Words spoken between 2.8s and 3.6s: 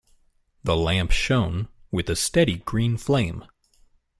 flame.